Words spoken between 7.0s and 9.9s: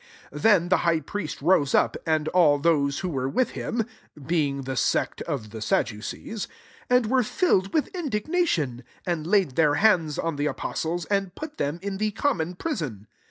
were filled with indignation; 18 and laid [rA«r]